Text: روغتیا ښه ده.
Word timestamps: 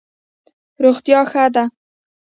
روغتیا 0.83 1.19
ښه 1.31 1.45
ده. 1.53 1.63